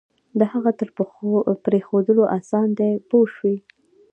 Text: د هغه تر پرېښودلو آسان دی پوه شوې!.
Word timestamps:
د 0.39 0.41
هغه 0.53 0.71
تر 0.79 0.89
پرېښودلو 1.65 2.23
آسان 2.37 2.67
دی 2.79 2.91
پوه 3.09 3.27
شوې!. 3.35 3.55